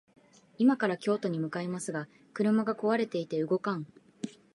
[0.57, 3.85] 今から京都に向かいますが、車が壊れていて動かん